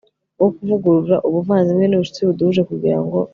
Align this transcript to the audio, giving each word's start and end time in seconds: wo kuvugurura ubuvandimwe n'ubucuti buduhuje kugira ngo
wo 0.39 0.47
kuvugurura 0.55 1.17
ubuvandimwe 1.27 1.85
n'ubucuti 1.87 2.21
buduhuje 2.27 2.61
kugira 2.69 2.97
ngo 3.03 3.17